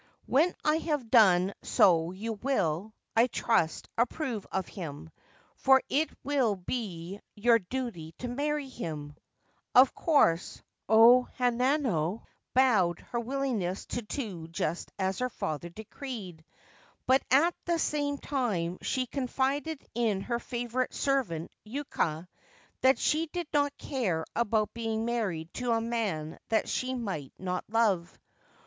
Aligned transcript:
When 0.25 0.55
I 0.65 0.77
have 0.77 1.11
done 1.11 1.53
so 1.61 2.09
you 2.09 2.33
will, 2.33 2.91
I 3.15 3.27
trust, 3.27 3.87
approve 3.99 4.47
of 4.51 4.67
him, 4.67 5.11
for 5.57 5.79
it 5.89 6.09
will 6.23 6.55
be 6.55 7.21
your 7.35 7.59
duty 7.59 8.13
to 8.17 8.27
marry 8.27 8.67
him/ 8.67 9.15
Of 9.75 9.93
course, 9.93 10.59
O 10.89 11.27
Hanano 11.37 12.23
bowed 12.55 13.01
her 13.11 13.19
willingness 13.19 13.85
to 13.93 14.01
do 14.01 14.47
just 14.47 14.91
as 14.97 15.19
her 15.19 15.29
father 15.29 15.69
decreed; 15.69 16.43
but 17.05 17.21
at 17.29 17.53
the 17.65 17.77
same 17.77 18.17
time 18.17 18.79
she 18.81 19.05
confided 19.05 19.85
in 19.93 20.21
her 20.21 20.39
favourite 20.39 20.95
servant 20.95 21.51
Yuka 21.63 22.27
that 22.81 22.97
she 22.97 23.27
did 23.27 23.45
not 23.53 23.77
care 23.77 24.25
about 24.35 24.73
being 24.73 25.05
married 25.05 25.53
to 25.53 25.71
a 25.73 25.79
man 25.79 26.39
that 26.49 26.67
she 26.67 26.95
might 26.95 27.33
not 27.37 27.63
love. 27.69 28.17